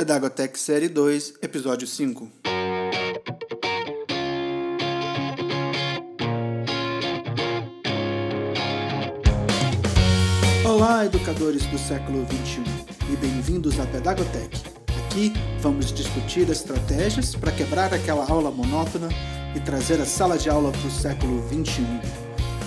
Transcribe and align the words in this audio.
Pedagotech 0.00 0.58
Série 0.58 0.88
2, 0.88 1.34
Episódio 1.42 1.86
5 1.86 2.26
Olá, 10.64 11.04
educadores 11.04 11.66
do 11.66 11.78
século 11.78 12.24
XXI 12.24 12.62
e 13.12 13.16
bem-vindos 13.16 13.78
à 13.78 13.84
Pedagotech. 13.84 14.62
Aqui 15.04 15.34
vamos 15.60 15.92
discutir 15.92 16.48
estratégias 16.48 17.36
para 17.36 17.52
quebrar 17.52 17.92
aquela 17.92 18.24
aula 18.26 18.50
monótona 18.50 19.10
e 19.54 19.60
trazer 19.60 20.00
a 20.00 20.06
sala 20.06 20.38
de 20.38 20.48
aula 20.48 20.72
para 20.72 20.88
o 20.88 20.90
século 20.90 21.46
XXI, 21.48 21.84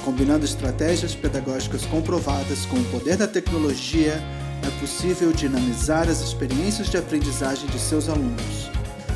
combinando 0.05 0.45
estratégias 0.45 1.15
pedagógicas 1.15 1.83
comprovadas 1.87 2.67
com 2.67 2.77
o 2.77 2.91
poder 2.91 3.17
da 3.17 3.27
tecnologia 3.27 4.21
é 4.65 4.79
possível 4.79 5.31
dinamizar 5.31 6.07
as 6.09 6.21
experiências 6.21 6.89
de 6.89 6.97
aprendizagem 6.97 7.69
de 7.69 7.79
seus 7.79 8.07
alunos. 8.09 8.71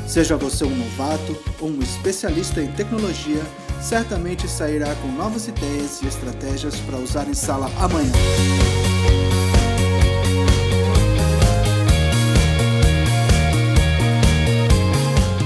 Seja 0.06 0.36
você 0.36 0.64
um 0.64 0.74
novato 0.74 1.36
ou 1.60 1.68
um 1.68 1.80
especialista 1.80 2.62
em 2.62 2.72
tecnologia, 2.72 3.42
certamente 3.80 4.48
sairá 4.48 4.94
com 4.96 5.08
novas 5.08 5.48
ideias 5.48 6.00
e 6.02 6.06
estratégias 6.06 6.76
para 6.80 6.98
usar 6.98 7.28
em 7.28 7.34
sala 7.34 7.70
amanhã. 7.78 8.12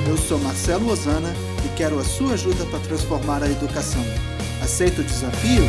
Eu 0.09 0.17
sou 0.17 0.39
Marcelo 0.39 0.91
Osana 0.91 1.35
e 1.65 1.69
quero 1.77 1.99
a 1.99 2.05
sua 2.05 2.35
ajuda 2.35 2.65
para 2.67 2.79
transformar 2.81 3.43
a 3.43 3.51
educação. 3.51 4.05
Aceita 4.63 5.01
o 5.01 5.05
desafio? 5.05 5.63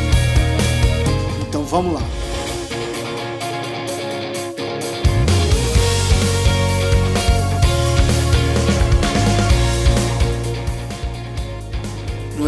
Então 1.48 1.64
vamos 1.64 1.94
lá! 1.94 2.33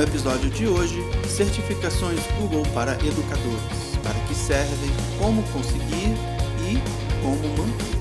Episódio 0.06 0.48
de 0.50 0.66
hoje, 0.66 1.00
certificações 1.28 2.20
Google 2.38 2.62
para 2.72 2.92
educadores, 2.94 3.96
para 4.02 4.18
que 4.26 4.34
servem, 4.34 4.90
como 5.18 5.42
conseguir 5.52 6.14
e 6.62 6.78
como 7.22 7.48
manter. 7.56 7.96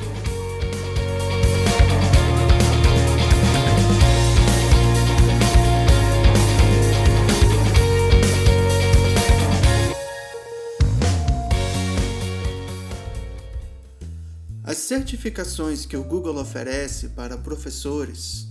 As 14.64 14.78
certificações 14.78 15.86
que 15.86 15.96
o 15.96 16.04
Google 16.04 16.38
oferece 16.38 17.10
para 17.10 17.38
professores 17.38 18.45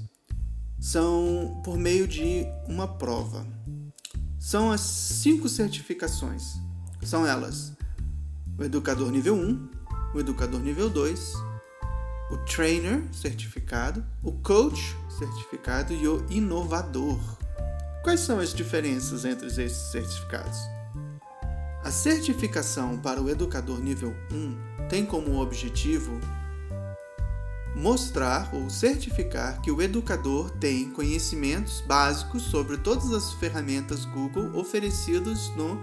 são 0.84 1.62
por 1.64 1.78
meio 1.78 2.06
de 2.06 2.46
uma 2.68 2.86
prova. 2.86 3.46
São 4.38 4.70
as 4.70 4.82
cinco 4.82 5.48
certificações. 5.48 6.42
São 7.02 7.26
elas: 7.26 7.72
o 8.58 8.62
educador 8.62 9.10
nível 9.10 9.34
1, 9.34 9.70
o 10.14 10.20
educador 10.20 10.60
nível 10.60 10.90
2, 10.90 11.32
o 12.30 12.36
trainer 12.44 13.02
certificado, 13.14 14.04
o 14.22 14.32
coach 14.32 14.94
certificado 15.18 15.94
e 15.94 16.06
o 16.06 16.22
inovador. 16.28 17.18
Quais 18.02 18.20
são 18.20 18.38
as 18.38 18.52
diferenças 18.52 19.24
entre 19.24 19.46
esses 19.46 19.90
certificados? 19.90 20.58
A 21.82 21.90
certificação 21.90 22.98
para 22.98 23.22
o 23.22 23.30
educador 23.30 23.80
nível 23.80 24.14
1 24.30 24.88
tem 24.90 25.06
como 25.06 25.40
objetivo 25.40 26.20
mostrar 27.74 28.48
ou 28.52 28.70
certificar 28.70 29.60
que 29.60 29.70
o 29.70 29.82
educador 29.82 30.50
tem 30.52 30.90
conhecimentos 30.90 31.80
básicos 31.80 32.42
sobre 32.44 32.78
todas 32.78 33.12
as 33.12 33.32
ferramentas 33.34 34.04
Google 34.04 34.56
oferecidas 34.56 35.50
no 35.56 35.78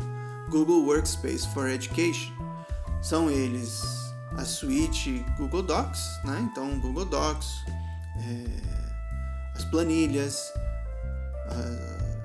Google 0.50 0.86
Workspace 0.86 1.48
for 1.54 1.70
Education. 1.70 2.32
São 3.02 3.30
eles 3.30 3.82
a 4.38 4.46
suíte 4.46 5.26
Google 5.38 5.64
Docs, 5.64 6.00
né? 6.24 6.48
então 6.50 6.80
Google 6.80 7.06
Docs, 7.06 7.66
é, 8.18 8.46
as 9.56 9.66
planilhas, 9.66 10.54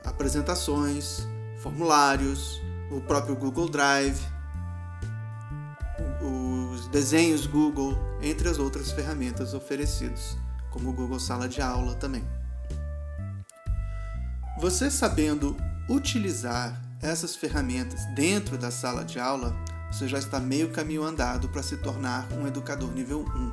a, 0.05 0.09
apresentações, 0.11 1.27
formulários, 1.61 2.61
o 2.91 3.01
próprio 3.01 3.35
Google 3.35 3.69
Drive, 3.69 4.21
desenhos 6.97 7.47
Google, 7.47 7.95
entre 8.23 8.49
as 8.49 8.59
outras 8.59 8.91
ferramentas 8.91 9.53
oferecidas, 9.53 10.35
como 10.71 10.89
o 10.89 10.93
Google 10.95 11.21
Sala 11.21 11.47
de 11.47 11.61
Aula 11.61 11.95
também. 11.95 12.25
Você 14.59 14.91
sabendo 14.91 15.55
utilizar 15.91 16.81
essas 17.03 17.37
ferramentas 17.37 18.07
dentro 18.15 18.57
da 18.57 18.71
sala 18.71 19.05
de 19.05 19.21
aula, 19.21 19.55
você 19.93 20.09
já 20.09 20.19
está 20.19 20.41
meio 20.41 20.71
caminho 20.71 21.05
andado 21.05 21.51
para 21.51 21.63
se 21.63 21.77
tornar 21.77 22.33
um 22.33 22.47
educador 22.47 22.91
nível 22.95 23.27
1. 23.27 23.53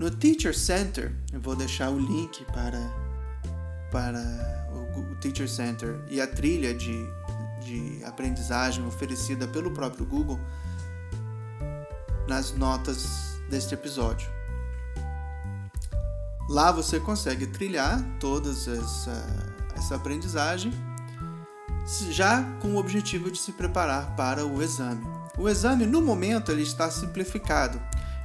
No 0.00 0.10
Teacher 0.10 0.58
Center, 0.58 1.14
eu 1.32 1.40
vou 1.40 1.54
deixar 1.54 1.88
o 1.90 2.00
link 2.00 2.44
para, 2.46 2.80
para 3.92 4.20
o 4.96 5.14
Teacher 5.20 5.48
Center 5.48 6.00
e 6.10 6.20
a 6.20 6.26
trilha 6.26 6.74
de 6.74 7.06
de 7.64 8.04
aprendizagem 8.04 8.86
oferecida 8.86 9.46
pelo 9.48 9.70
próprio 9.70 10.04
Google 10.04 10.38
nas 12.26 12.52
notas 12.52 13.40
deste 13.48 13.74
episódio. 13.74 14.30
Lá 16.48 16.72
você 16.72 16.98
consegue 17.00 17.46
trilhar 17.46 18.02
toda 18.18 18.50
essa, 18.50 19.26
essa 19.76 19.96
aprendizagem 19.96 20.72
já 22.10 22.42
com 22.60 22.74
o 22.74 22.76
objetivo 22.76 23.30
de 23.30 23.38
se 23.38 23.52
preparar 23.52 24.14
para 24.16 24.46
o 24.46 24.62
exame. 24.62 25.04
O 25.38 25.48
exame, 25.48 25.86
no 25.86 26.00
momento, 26.02 26.52
ele 26.52 26.62
está 26.62 26.90
simplificado. 26.90 27.80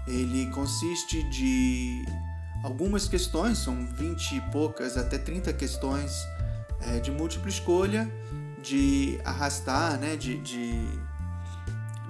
Ele 0.05 0.49
consiste 0.51 1.23
de 1.29 2.05
algumas 2.63 3.07
questões, 3.07 3.57
são 3.57 3.85
20 3.95 4.35
e 4.35 4.41
poucas 4.51 4.97
até 4.97 5.17
30 5.17 5.53
questões 5.53 6.11
é, 6.81 6.99
de 6.99 7.11
múltipla 7.11 7.49
escolha 7.49 8.11
de 8.61 9.19
arrastar, 9.23 9.99
né, 9.99 10.15
de, 10.15 10.37
de, 10.39 10.87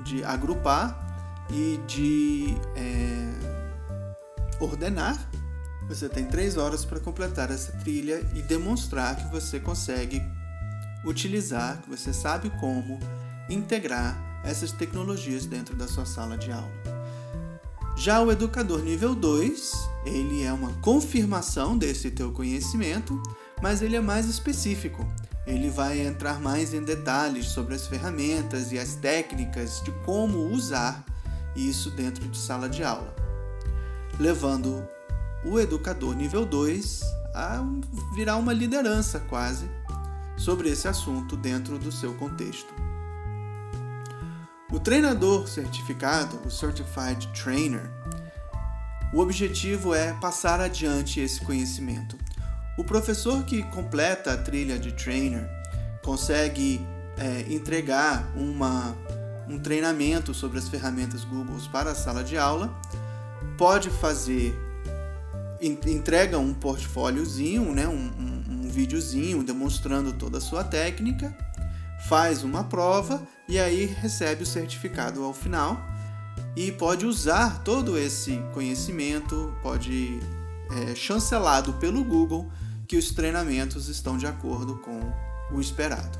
de 0.03 0.23
agrupar 0.23 1.05
e 1.49 1.79
de 1.87 2.55
é, 2.75 3.33
ordenar. 4.59 5.17
Você 5.87 6.09
tem 6.09 6.25
três 6.25 6.57
horas 6.57 6.83
para 6.83 6.99
completar 6.99 7.49
essa 7.51 7.71
trilha 7.73 8.21
e 8.35 8.41
demonstrar 8.41 9.15
que 9.15 9.31
você 9.31 9.59
consegue 9.59 10.21
utilizar, 11.05 11.81
que 11.81 11.89
você 11.89 12.11
sabe 12.11 12.49
como 12.59 12.99
integrar 13.49 14.17
essas 14.43 14.71
tecnologias 14.71 15.45
dentro 15.45 15.75
da 15.75 15.87
sua 15.87 16.05
sala 16.05 16.37
de 16.37 16.51
aula. 16.51 16.71
Já 17.95 18.21
o 18.21 18.31
educador 18.31 18.83
nível 18.83 19.15
2, 19.15 19.71
ele 20.05 20.43
é 20.43 20.53
uma 20.53 20.71
confirmação 20.81 21.77
desse 21.77 22.11
teu 22.11 22.31
conhecimento, 22.31 23.21
mas 23.61 23.81
ele 23.81 23.95
é 23.95 24.01
mais 24.01 24.27
específico 24.27 25.05
ele 25.47 25.69
vai 25.69 26.05
entrar 26.05 26.41
mais 26.41 26.73
em 26.73 26.83
detalhes 26.83 27.47
sobre 27.47 27.73
as 27.73 27.87
ferramentas 27.87 28.73
e 28.73 28.77
as 28.77 28.95
técnicas 28.95 29.81
de 29.81 29.91
como 30.05 30.39
usar 30.49 31.05
isso 31.55 31.89
dentro 31.89 32.27
de 32.27 32.37
sala 32.37 32.67
de 32.67 32.83
aula, 32.83 33.15
levando 34.19 34.85
o 35.45 35.57
educador 35.57 36.13
nível 36.13 36.45
2 36.45 37.01
a 37.33 37.63
virar 38.13 38.35
uma 38.35 38.51
liderança 38.51 39.21
quase 39.21 39.69
sobre 40.35 40.69
esse 40.69 40.87
assunto 40.87 41.37
dentro 41.37 41.79
do 41.79 41.93
seu 41.93 42.13
contexto. 42.15 42.73
O 44.69 44.81
treinador 44.81 45.47
certificado, 45.47 46.41
o 46.45 46.51
Certified 46.51 47.25
Trainer, 47.29 47.89
o 49.13 49.19
objetivo 49.19 49.93
é 49.93 50.11
passar 50.13 50.59
adiante 50.59 51.21
esse 51.21 51.39
conhecimento 51.39 52.17
o 52.77 52.83
professor 52.83 53.43
que 53.43 53.63
completa 53.63 54.33
a 54.33 54.37
trilha 54.37 54.77
de 54.77 54.91
trainer 54.91 55.49
consegue 56.03 56.79
é, 57.17 57.51
entregar 57.51 58.31
uma, 58.35 58.95
um 59.49 59.57
treinamento 59.57 60.33
sobre 60.33 60.59
as 60.59 60.69
ferramentas 60.69 61.23
Google 61.23 61.57
para 61.71 61.91
a 61.91 61.95
sala 61.95 62.23
de 62.23 62.37
aula, 62.37 62.71
pode 63.57 63.89
fazer, 63.89 64.55
entrega 65.59 66.37
um 66.37 66.53
portfóliozinho, 66.53 67.73
né, 67.73 67.87
um, 67.87 67.93
um, 67.93 68.65
um 68.65 68.69
videozinho 68.69 69.43
demonstrando 69.43 70.13
toda 70.13 70.37
a 70.37 70.41
sua 70.41 70.63
técnica, 70.63 71.35
faz 72.07 72.43
uma 72.43 72.63
prova 72.63 73.21
e 73.49 73.57
aí 73.57 73.85
recebe 73.85 74.43
o 74.43 74.45
certificado 74.45 75.23
ao 75.23 75.33
final 75.33 75.81
e 76.55 76.71
pode 76.71 77.05
usar 77.07 77.63
todo 77.63 77.97
esse 77.97 78.39
conhecimento, 78.53 79.53
pode 79.63 80.19
é, 80.71 80.95
chancelado 80.95 81.73
pelo 81.73 82.03
Google 82.03 82.51
que 82.87 82.95
os 82.95 83.11
treinamentos 83.11 83.89
estão 83.89 84.17
de 84.17 84.25
acordo 84.25 84.77
com 84.77 85.11
o 85.51 85.59
esperado. 85.59 86.17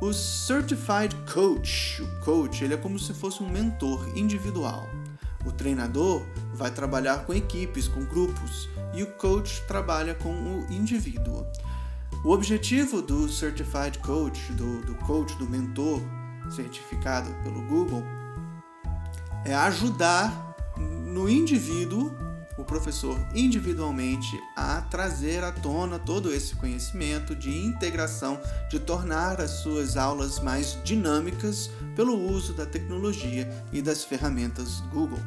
O 0.00 0.12
Certified 0.12 1.14
Coach, 1.32 2.00
o 2.00 2.20
coach, 2.24 2.62
ele 2.62 2.74
é 2.74 2.76
como 2.76 2.98
se 2.98 3.12
fosse 3.12 3.42
um 3.42 3.48
mentor 3.48 4.08
individual. 4.16 4.88
O 5.44 5.50
treinador 5.50 6.24
vai 6.54 6.70
trabalhar 6.70 7.24
com 7.24 7.34
equipes, 7.34 7.88
com 7.88 8.04
grupos, 8.04 8.68
e 8.94 9.02
o 9.02 9.06
coach 9.14 9.60
trabalha 9.66 10.14
com 10.14 10.30
o 10.30 10.66
indivíduo. 10.70 11.44
O 12.24 12.30
objetivo 12.30 13.02
do 13.02 13.28
Certified 13.28 13.98
Coach, 13.98 14.52
do, 14.52 14.82
do 14.82 14.94
coach, 14.96 15.36
do 15.36 15.48
mentor 15.48 16.00
certificado 16.50 17.30
pelo 17.42 17.62
Google, 17.62 18.04
é 19.44 19.54
ajudar 19.54 20.56
no 20.78 21.28
indivíduo, 21.28 22.14
o 22.58 22.64
professor 22.64 23.16
individualmente, 23.34 24.38
a 24.56 24.82
trazer 24.82 25.44
à 25.44 25.52
tona 25.52 25.98
todo 25.98 26.34
esse 26.34 26.56
conhecimento 26.56 27.34
de 27.34 27.56
integração, 27.56 28.38
de 28.68 28.80
tornar 28.80 29.40
as 29.40 29.62
suas 29.62 29.96
aulas 29.96 30.40
mais 30.40 30.76
dinâmicas 30.82 31.70
pelo 31.94 32.18
uso 32.18 32.52
da 32.52 32.66
tecnologia 32.66 33.48
e 33.72 33.80
das 33.80 34.04
ferramentas 34.04 34.80
Google. 34.92 35.20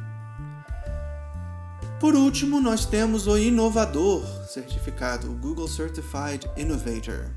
Por 1.98 2.14
último, 2.14 2.60
nós 2.60 2.84
temos 2.84 3.26
o 3.26 3.38
inovador 3.38 4.26
certificado, 4.48 5.30
o 5.30 5.34
Google 5.34 5.68
Certified 5.68 6.50
Innovator. 6.56 7.30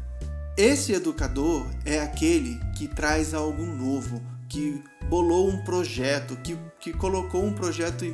Esse 0.57 0.93
educador 0.93 1.67
é 1.85 1.99
aquele 1.99 2.59
que 2.75 2.87
traz 2.87 3.33
algo 3.33 3.63
novo, 3.63 4.21
que 4.49 4.83
bolou 5.07 5.49
um 5.49 5.63
projeto, 5.63 6.35
que, 6.37 6.57
que 6.79 6.91
colocou 6.93 7.45
um 7.45 7.53
projeto 7.53 8.05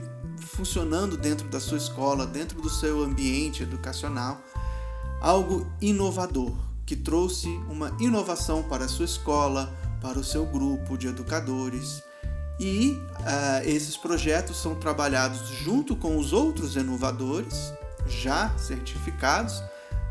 funcionando 0.56 1.18
dentro 1.18 1.48
da 1.48 1.60
sua 1.60 1.78
escola, 1.78 2.26
dentro 2.26 2.62
do 2.62 2.70
seu 2.70 3.04
ambiente 3.04 3.64
educacional, 3.64 4.42
algo 5.22 5.66
inovador, 5.82 6.54
que 6.86 6.96
trouxe 6.96 7.48
uma 7.70 7.96
inovação 8.00 8.64
para 8.64 8.86
a 8.86 8.88
sua 8.88 9.06
escola, 9.06 9.74
para 10.02 10.20
o 10.20 10.24
seu 10.24 10.46
grupo 10.46 10.98
de 10.98 11.08
educadores 11.08 12.04
e 12.60 12.92
uh, 12.92 13.68
esses 13.68 13.98
projetos 13.98 14.62
são 14.62 14.76
trabalhados 14.76 15.48
junto 15.48 15.96
com 15.96 16.18
os 16.18 16.32
outros 16.32 16.76
inovadores 16.76 17.74
já 18.08 18.56
certificados 18.58 19.64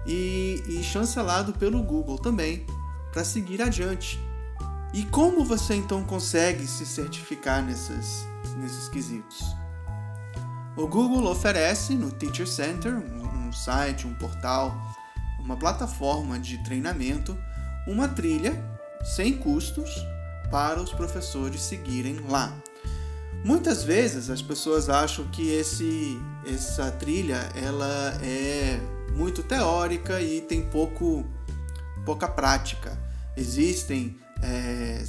e, 0.07 0.63
e 0.67 0.83
chancelado 0.83 1.53
pelo 1.53 1.83
Google 1.83 2.19
também 2.19 2.67
para 3.13 3.25
seguir 3.25 3.63
adiante. 3.63 4.19
E 4.93 5.05
como 5.05 5.45
você 5.45 5.75
então 5.75 6.03
consegue 6.03 6.67
se 6.67 6.85
certificar 6.85 7.63
nesses, 7.63 8.27
nesses 8.57 8.89
quesitos? 8.89 9.60
O 10.81 10.89
Google 10.89 11.31
oferece 11.31 11.93
no 11.93 12.11
Teacher 12.11 12.47
Center, 12.47 12.95
um, 12.95 13.53
site, 13.53 14.07
um 14.07 14.15
portal, 14.15 14.75
uma 15.39 15.55
plataforma 15.55 16.39
de 16.39 16.57
treinamento, 16.65 17.37
uma 17.87 18.09
trilha 18.09 18.59
sem 19.05 19.37
custos 19.37 19.91
para 20.51 20.81
os 20.81 20.91
professores 20.91 21.61
seguirem 21.61 22.21
lá. 22.31 22.57
Muitas 23.45 23.85
vezes 23.85 24.31
as 24.31 24.41
pessoas 24.41 24.89
acham 24.89 25.27
que 25.27 25.51
esse, 25.51 26.19
essa 26.47 26.91
trilha 26.91 27.51
ela 27.55 28.19
é 28.23 28.81
muito 29.15 29.43
teórica 29.43 30.19
e 30.23 30.41
tem 30.41 30.63
pouco, 30.63 31.27
pouca 32.07 32.27
prática. 32.27 32.99
Existem, 33.37 34.17
é, 34.43 35.05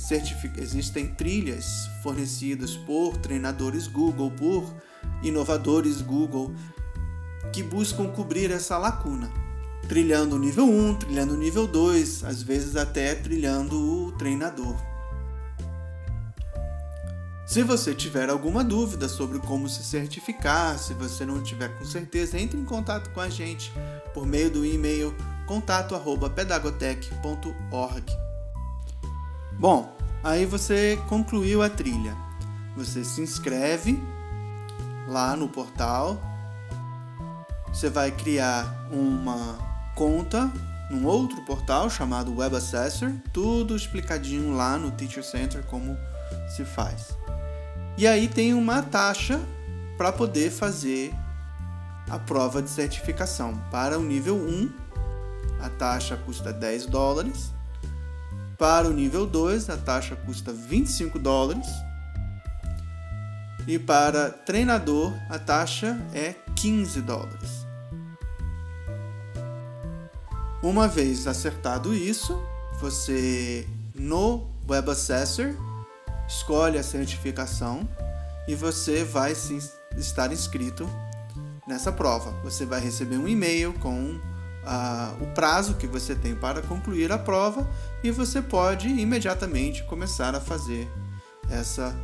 existem 0.58 1.08
trilhas 1.08 1.90
fornecidas 2.04 2.76
por 2.76 3.16
treinadores 3.18 3.88
Google, 3.88 4.30
por 4.32 4.76
inovadores 5.24 6.02
Google, 6.02 6.54
que 7.52 7.64
buscam 7.64 8.10
cobrir 8.10 8.52
essa 8.52 8.78
lacuna. 8.78 9.32
Trilhando 9.88 10.36
o 10.36 10.40
nível 10.40 10.66
1, 10.66 10.96
trilhando 10.96 11.34
o 11.34 11.38
nível 11.38 11.66
2, 11.68 12.24
às 12.24 12.42
vezes 12.42 12.76
até 12.76 13.14
trilhando 13.16 13.78
o 13.78 14.12
treinador. 14.14 14.76
Se 17.46 17.62
você 17.64 17.94
tiver 17.94 18.30
alguma 18.30 18.64
dúvida 18.64 19.10
sobre 19.10 19.40
como 19.40 19.68
se 19.68 19.84
certificar, 19.84 20.80
se 20.80 20.94
você 20.94 21.26
não 21.26 21.44
tiver 21.44 21.68
com 21.78 21.84
certeza, 21.84 22.40
entre 22.40 22.58
em 22.58 22.64
contato 22.64 23.10
com 23.10 23.20
a 23.20 23.28
gente 23.28 23.74
por 24.14 24.26
meio 24.26 24.50
do 24.50 24.66
e-mail 24.66 25.14
contato@pedagotech.org. 25.48 28.31
Bom, 29.60 29.96
aí 30.24 30.46
você 30.46 31.00
concluiu 31.08 31.62
a 31.62 31.70
trilha. 31.70 32.16
Você 32.76 33.04
se 33.04 33.22
inscreve 33.22 34.02
lá 35.08 35.36
no 35.36 35.48
portal. 35.48 36.20
Você 37.68 37.90
vai 37.90 38.12
criar 38.12 38.88
uma 38.92 39.58
conta 39.96 40.52
num 40.90 41.06
outro 41.06 41.42
portal 41.44 41.90
chamado 41.90 42.36
Web 42.36 42.56
Assessor, 42.56 43.14
tudo 43.32 43.76
explicadinho 43.76 44.54
lá 44.56 44.78
no 44.78 44.92
Teacher 44.92 45.24
Center 45.24 45.64
como 45.64 45.98
se 46.56 46.66
faz. 46.66 47.18
E 47.98 48.06
aí 48.06 48.28
tem 48.28 48.54
uma 48.54 48.82
taxa 48.82 49.40
para 49.98 50.12
poder 50.12 50.52
fazer 50.52 51.14
a 52.10 52.20
prova 52.20 52.62
de 52.62 52.70
certificação. 52.70 53.56
Para 53.72 53.98
o 53.98 54.04
nível 54.04 54.36
1, 54.36 54.70
a 55.62 55.70
taxa 55.70 56.18
custa 56.18 56.52
10 56.52 56.88
dólares. 56.88 57.54
Para 58.62 58.88
o 58.88 58.94
nível 58.94 59.26
2, 59.26 59.72
a 59.72 59.78
taxa 59.78 60.16
custa 60.16 60.54
25 60.54 61.18
dólares. 61.18 61.66
E 63.68 63.80
para 63.80 64.30
treinador, 64.30 65.12
a 65.32 65.40
taxa 65.40 66.00
é 66.14 66.36
15 66.56 67.02
dólares. 67.02 67.66
Uma 70.62 70.88
vez 70.88 71.26
acertado 71.26 71.92
isso, 71.92 72.40
você 72.80 73.68
no 73.96 74.48
Web 74.70 74.92
Assessor 74.92 75.56
escolhe 76.28 76.78
a 76.78 76.84
certificação 76.84 77.90
e 78.48 78.54
você 78.54 79.04
vai 79.04 79.34
estar 79.98 80.32
inscrito 80.32 80.88
nessa 81.68 81.92
prova. 81.92 82.30
Você 82.44 82.64
vai 82.68 82.80
receber 82.80 83.18
um 83.18 83.28
e-mail 83.28 83.74
com 83.80 84.20
o 85.20 85.28
prazo 85.34 85.76
que 85.76 85.88
você 85.88 86.16
tem 86.16 86.36
para 86.36 86.62
concluir 86.62 87.12
a 87.12 87.18
prova 87.18 87.70
e 88.04 88.12
você 88.12 88.42
pode 88.42 88.88
imediatamente 88.88 89.84
começar 89.84 90.36
a 90.36 90.40
fazer 90.40 90.90
essa 91.50 91.96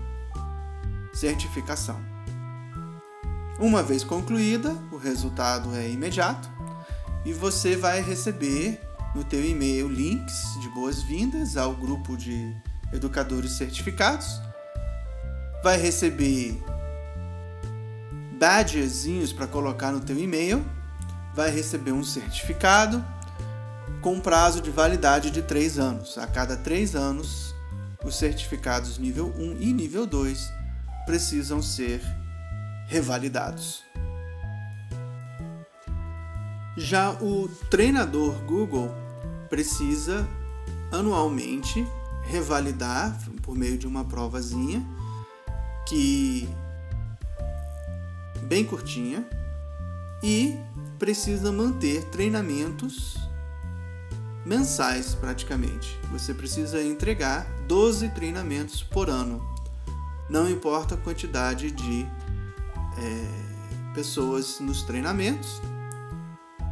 certificação. 1.13 1.99
Uma 3.59 3.81
vez 3.81 4.03
concluída, 4.03 4.75
o 4.91 4.97
resultado 4.97 5.75
é 5.75 5.89
imediato 5.89 6.49
e 7.25 7.33
você 7.33 7.75
vai 7.75 8.01
receber 8.01 8.79
no 9.15 9.23
teu 9.23 9.43
e-mail 9.43 9.87
links 9.87 10.59
de 10.61 10.69
boas-vindas 10.69 11.57
ao 11.57 11.73
grupo 11.73 12.15
de 12.15 12.55
educadores 12.93 13.53
certificados, 13.53 14.39
vai 15.63 15.77
receber 15.77 16.61
badgezinhos 18.37 19.33
para 19.33 19.47
colocar 19.47 19.91
no 19.91 19.99
teu 19.99 20.17
e-mail, 20.17 20.63
vai 21.37 21.51
receber 21.51 21.91
um 21.91 22.03
certificado 22.03 23.05
com 24.01 24.19
prazo 24.19 24.59
de 24.59 24.71
validade 24.71 25.29
de 25.29 25.43
3 25.43 25.77
anos. 25.77 26.17
A 26.17 26.25
cada 26.25 26.57
3 26.57 26.95
anos, 26.95 27.53
os 28.03 28.15
certificados 28.15 28.97
nível 28.97 29.31
1 29.37 29.57
e 29.59 29.71
nível 29.71 30.07
2 30.07 30.51
precisam 31.05 31.61
ser 31.61 32.01
revalidados. 32.87 33.83
Já 36.75 37.11
o 37.11 37.47
treinador 37.69 38.33
Google 38.45 38.91
precisa 39.47 40.27
anualmente 40.91 41.87
revalidar 42.23 43.15
por 43.43 43.55
meio 43.55 43.77
de 43.77 43.85
uma 43.85 44.03
provazinha 44.03 44.83
que 45.87 46.49
bem 48.47 48.65
curtinha 48.65 49.23
e 50.23 50.57
precisa 50.97 51.51
manter 51.51 52.03
treinamentos 52.05 53.17
mensais 54.45 55.13
praticamente. 55.13 55.99
Você 56.11 56.33
precisa 56.33 56.81
entregar 56.81 57.45
12 57.67 58.09
treinamentos 58.09 58.81
por 58.81 59.09
ano. 59.09 59.41
Não 60.29 60.49
importa 60.49 60.95
a 60.95 60.97
quantidade 60.97 61.71
de 61.71 62.05
é, 62.97 63.93
pessoas 63.93 64.59
nos 64.59 64.83
treinamentos, 64.83 65.61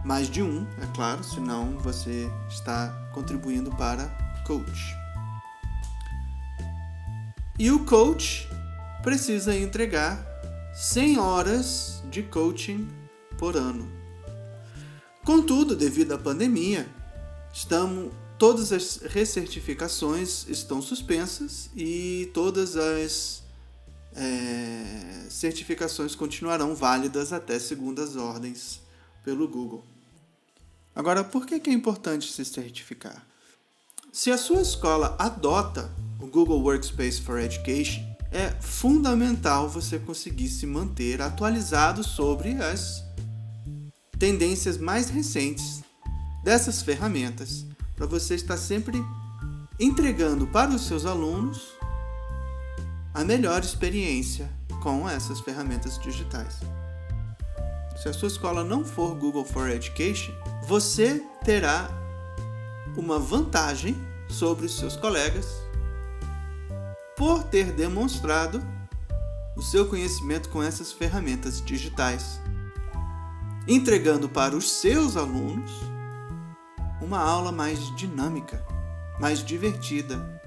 mais 0.03 0.29
de 0.29 0.41
um, 0.41 0.67
é 0.81 0.87
claro, 0.93 1.23
senão 1.23 1.77
você 1.79 2.29
está 2.49 2.89
contribuindo 3.13 3.71
para 3.71 4.07
coach. 4.45 4.95
E 7.57 7.71
o 7.71 7.85
coach 7.85 8.49
precisa 9.01 9.55
entregar 9.55 10.19
100 10.73 11.19
horas 11.19 12.03
de 12.09 12.21
coaching 12.23 12.87
por 13.37 13.55
ano. 13.55 13.94
Contudo, 15.25 15.75
devido 15.75 16.11
à 16.11 16.19
pandemia, 16.19 16.87
estamos, 17.51 18.13
todas 18.37 18.71
as 18.71 18.97
recertificações 18.97 20.47
estão 20.47 20.83
suspensas 20.83 21.67
e 21.75 22.29
todas 22.31 22.77
as 22.77 23.41
é, 24.15 25.25
certificações 25.27 26.13
continuarão 26.13 26.75
válidas 26.75 27.33
até 27.33 27.57
segundas 27.57 28.15
ordens 28.15 28.79
pelo 29.23 29.47
Google. 29.47 29.83
Agora, 30.95 31.23
por 31.23 31.47
que 31.47 31.55
é 31.55 31.73
importante 31.73 32.31
se 32.31 32.45
certificar? 32.45 33.25
Se 34.13 34.29
a 34.29 34.37
sua 34.37 34.61
escola 34.61 35.15
adota 35.17 35.91
o 36.19 36.27
Google 36.27 36.61
Workspace 36.61 37.19
for 37.19 37.39
Education, 37.39 38.03
é 38.31 38.51
fundamental 38.61 39.67
você 39.67 39.97
conseguir 39.97 40.49
se 40.49 40.67
manter 40.67 41.19
atualizado 41.19 42.03
sobre 42.03 42.61
as 42.61 43.04
tendências 44.19 44.77
mais 44.77 45.09
recentes 45.09 45.83
dessas 46.43 46.81
ferramentas, 46.81 47.65
para 47.95 48.05
você 48.05 48.35
estar 48.35 48.57
sempre 48.57 49.03
entregando 49.79 50.47
para 50.47 50.71
os 50.71 50.85
seus 50.85 51.05
alunos 51.05 51.73
a 53.13 53.23
melhor 53.23 53.61
experiência 53.61 54.49
com 54.81 55.09
essas 55.09 55.39
ferramentas 55.39 55.97
digitais. 55.97 56.59
Se 58.01 58.09
a 58.09 58.13
sua 58.13 58.27
escola 58.27 58.63
não 58.63 58.83
for 58.83 59.15
Google 59.15 59.45
for 59.45 59.69
Education, 59.69 60.33
você 60.67 61.23
terá 61.43 61.89
uma 62.95 63.17
vantagem 63.17 63.95
sobre 64.27 64.65
os 64.65 64.77
seus 64.77 64.95
colegas 64.95 65.47
por 67.15 67.43
ter 67.43 67.71
demonstrado 67.71 68.61
o 69.55 69.61
seu 69.61 69.87
conhecimento 69.87 70.49
com 70.49 70.61
essas 70.61 70.91
ferramentas 70.91 71.63
digitais, 71.63 72.39
entregando 73.67 74.29
para 74.29 74.55
os 74.55 74.71
seus 74.71 75.17
alunos 75.17 75.71
uma 77.01 77.19
aula 77.19 77.51
mais 77.51 77.79
dinâmica, 77.95 78.63
mais 79.19 79.43
divertida. 79.43 80.41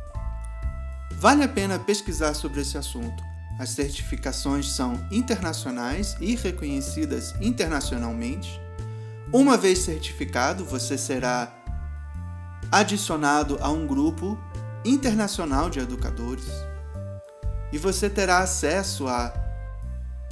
Vale 1.12 1.42
a 1.42 1.48
pena 1.48 1.78
pesquisar 1.78 2.34
sobre 2.34 2.60
esse 2.60 2.78
assunto. 2.78 3.22
As 3.58 3.70
certificações 3.70 4.68
são 4.70 4.94
internacionais 5.10 6.16
e 6.20 6.36
reconhecidas 6.36 7.34
internacionalmente. 7.40 8.60
Uma 9.32 9.56
vez 9.56 9.80
certificado, 9.80 10.64
você 10.64 10.96
será 10.96 11.52
adicionado 12.70 13.58
a 13.60 13.68
um 13.68 13.86
grupo 13.86 14.38
internacional 14.84 15.68
de 15.68 15.80
educadores 15.80 16.46
e 17.72 17.78
você 17.78 18.08
terá 18.08 18.38
acesso 18.38 19.06
a 19.08 19.32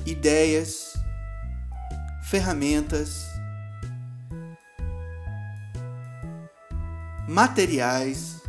ideias, 0.05 0.96
ferramentas, 2.27 3.25
materiais 7.29 8.43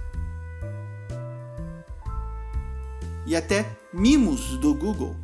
e 3.27 3.35
até 3.35 3.69
mimos 3.93 4.57
do 4.57 4.73
Google 4.73 5.15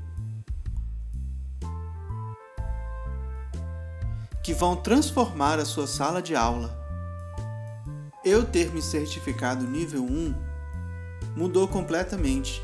que 4.43 4.53
vão 4.53 4.75
transformar 4.75 5.57
a 5.57 5.65
sua 5.65 5.88
sala 5.88 6.22
de 6.22 6.36
aula. 6.36 6.77
Eu 8.24 8.45
ter 8.45 8.72
me 8.72 8.83
certificado 8.83 9.65
nível 9.65 10.03
1 10.03 10.36
mudou 11.36 11.67
completamente 11.67 12.62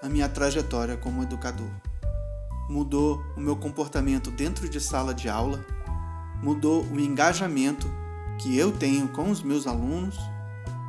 a 0.00 0.08
minha 0.08 0.28
trajetória 0.28 0.96
como 0.96 1.24
educador. 1.24 1.93
Mudou 2.68 3.22
o 3.36 3.40
meu 3.40 3.56
comportamento 3.56 4.30
dentro 4.30 4.68
de 4.68 4.80
sala 4.80 5.14
de 5.14 5.28
aula, 5.28 5.64
mudou 6.42 6.84
o 6.84 6.98
engajamento 6.98 7.88
que 8.38 8.56
eu 8.56 8.72
tenho 8.72 9.08
com 9.08 9.30
os 9.30 9.42
meus 9.42 9.66
alunos, 9.66 10.18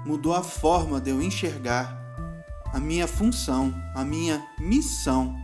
mudou 0.05 0.33
a 0.33 0.43
forma 0.43 1.01
de 1.01 1.09
eu 1.09 1.21
enxergar 1.21 2.01
a 2.73 2.79
minha 2.79 3.07
função, 3.07 3.73
a 3.93 4.03
minha 4.03 4.45
missão 4.59 5.35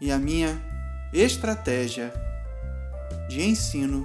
e 0.00 0.10
a 0.10 0.18
minha 0.18 0.60
estratégia 1.12 2.12
de 3.28 3.42
ensino 3.42 4.04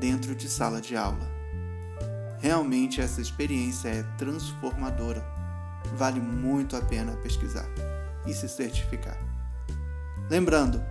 dentro 0.00 0.34
de 0.34 0.48
sala 0.48 0.80
de 0.80 0.96
aula. 0.96 1.32
Realmente 2.40 3.00
essa 3.00 3.20
experiência 3.20 3.88
é 3.88 4.02
transformadora. 4.18 5.24
Vale 5.96 6.20
muito 6.20 6.76
a 6.76 6.80
pena 6.80 7.12
pesquisar 7.16 7.66
e 8.26 8.34
se 8.34 8.48
certificar. 8.48 9.33
Lembrando, 10.30 10.82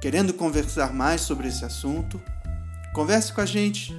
querendo 0.00 0.34
conversar 0.34 0.92
mais 0.92 1.22
sobre 1.22 1.48
esse 1.48 1.64
assunto, 1.64 2.20
converse 2.92 3.32
com 3.32 3.40
a 3.40 3.46
gente. 3.46 3.98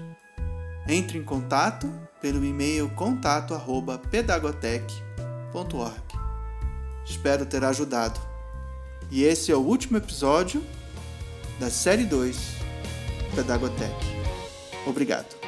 Entre 0.87 1.17
em 1.17 1.23
contato 1.23 1.91
pelo 2.21 2.45
e-mail 2.45 2.87
contato@pedagotec.com 2.89 5.11
Espero 7.05 7.45
ter 7.45 7.63
ajudado. 7.63 8.19
E 9.09 9.23
esse 9.23 9.51
é 9.51 9.55
o 9.55 9.59
último 9.59 9.97
episódio 9.97 10.63
da 11.59 11.69
série 11.69 12.05
2 12.05 12.37
Pedagotec. 13.35 13.93
Obrigado. 14.87 15.40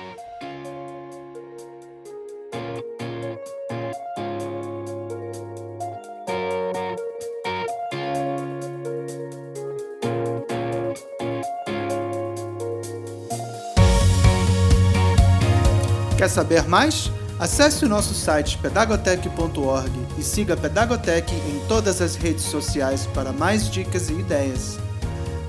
Quer 16.24 16.30
saber 16.30 16.70
mais? 16.70 17.12
Acesse 17.38 17.84
o 17.84 17.90
nosso 17.90 18.14
site 18.14 18.58
pedagotec.org 18.60 19.92
e 20.18 20.24
siga 20.24 20.56
Pedagotec 20.56 21.36
em 21.36 21.60
todas 21.68 22.02
as 22.02 22.16
redes 22.16 22.46
sociais 22.46 23.06
para 23.14 23.34
mais 23.34 23.70
dicas 23.70 24.08
e 24.08 24.14
ideias. 24.14 24.80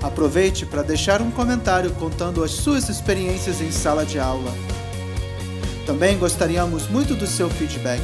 Aproveite 0.03 0.65
para 0.65 0.81
deixar 0.81 1.21
um 1.21 1.31
comentário 1.31 1.91
contando 1.91 2.43
as 2.43 2.51
suas 2.51 2.89
experiências 2.89 3.61
em 3.61 3.71
sala 3.71 4.05
de 4.05 4.19
aula. 4.19 4.51
Também 5.85 6.17
gostaríamos 6.17 6.89
muito 6.89 7.15
do 7.15 7.25
seu 7.25 7.49
feedback. 7.49 8.03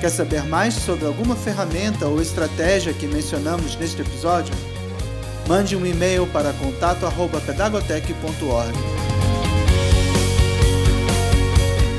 Quer 0.00 0.10
saber 0.10 0.44
mais 0.44 0.74
sobre 0.74 1.06
alguma 1.06 1.34
ferramenta 1.34 2.06
ou 2.06 2.22
estratégia 2.22 2.94
que 2.94 3.08
mencionamos 3.08 3.74
neste 3.74 4.02
episódio? 4.02 4.54
Mande 5.48 5.74
um 5.74 5.84
e-mail 5.84 6.28
para 6.28 6.52
contato@pedagotec.org. 6.52 9.13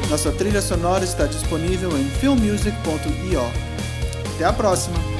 Nossa 0.10 0.32
trilha 0.32 0.62
sonora 0.62 1.04
está 1.04 1.26
disponível 1.26 1.98
em 1.98 2.06
filmmusic.io. 2.06 3.42
Até 4.36 4.46
a 4.46 4.54
próxima! 4.54 5.15